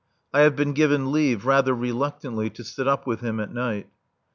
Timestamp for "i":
0.33-0.41